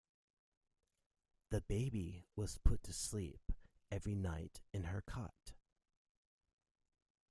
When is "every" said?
3.91-4.15